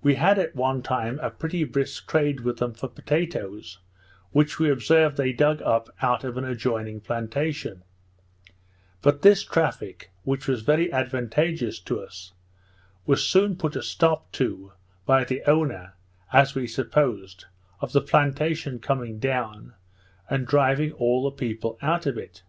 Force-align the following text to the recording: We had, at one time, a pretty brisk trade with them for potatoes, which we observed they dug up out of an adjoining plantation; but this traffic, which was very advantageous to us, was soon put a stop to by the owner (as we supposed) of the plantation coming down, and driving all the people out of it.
We 0.00 0.14
had, 0.14 0.38
at 0.38 0.54
one 0.54 0.80
time, 0.82 1.18
a 1.18 1.28
pretty 1.28 1.64
brisk 1.64 2.08
trade 2.08 2.42
with 2.42 2.58
them 2.58 2.72
for 2.72 2.86
potatoes, 2.86 3.80
which 4.30 4.60
we 4.60 4.70
observed 4.70 5.16
they 5.16 5.32
dug 5.32 5.60
up 5.60 5.88
out 6.00 6.22
of 6.22 6.36
an 6.36 6.44
adjoining 6.44 7.00
plantation; 7.00 7.82
but 9.02 9.22
this 9.22 9.42
traffic, 9.42 10.12
which 10.22 10.46
was 10.46 10.62
very 10.62 10.92
advantageous 10.92 11.80
to 11.80 12.00
us, 12.00 12.32
was 13.06 13.26
soon 13.26 13.56
put 13.56 13.74
a 13.74 13.82
stop 13.82 14.30
to 14.34 14.70
by 15.04 15.24
the 15.24 15.42
owner 15.50 15.94
(as 16.32 16.54
we 16.54 16.68
supposed) 16.68 17.46
of 17.80 17.90
the 17.92 18.00
plantation 18.02 18.78
coming 18.78 19.18
down, 19.18 19.74
and 20.30 20.46
driving 20.46 20.92
all 20.92 21.24
the 21.24 21.36
people 21.36 21.76
out 21.82 22.06
of 22.06 22.16
it. 22.16 22.44